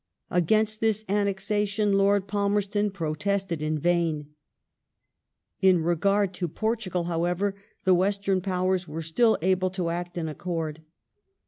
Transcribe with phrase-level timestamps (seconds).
[0.31, 4.31] Against this annexation Lord Palmerston protested in vain.
[5.61, 9.89] In regard to Portugal, however, the Western Powei s were still Aflfairs in able to
[9.91, 10.81] act in accord.